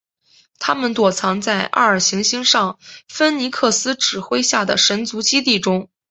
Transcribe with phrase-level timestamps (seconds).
[0.57, 5.89] 他们躲藏在艾尔行星上芬尼克斯指挥下的神族基地中。